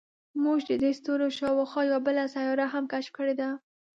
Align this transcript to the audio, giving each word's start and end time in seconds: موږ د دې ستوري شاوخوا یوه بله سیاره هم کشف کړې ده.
موږ 0.43 0.59
د 0.69 0.71
دې 0.81 0.91
ستوري 0.99 1.27
شاوخوا 1.37 1.81
یوه 1.85 1.99
بله 2.07 2.23
سیاره 2.35 2.65
هم 2.73 2.83
کشف 2.91 3.11
کړې 3.17 3.33
ده. 3.39 3.49